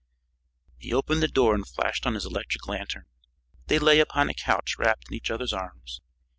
[0.79, 3.05] He opened the door and flashed on his electric lantern.
[3.67, 6.01] They lay upon a couch wrapped in each other's arms.